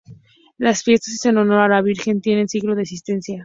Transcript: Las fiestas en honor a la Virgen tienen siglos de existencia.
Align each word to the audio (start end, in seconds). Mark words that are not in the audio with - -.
Las 0.57 0.81
fiestas 0.81 1.23
en 1.25 1.37
honor 1.37 1.59
a 1.59 1.67
la 1.67 1.83
Virgen 1.83 2.21
tienen 2.21 2.49
siglos 2.49 2.75
de 2.75 2.81
existencia. 2.81 3.39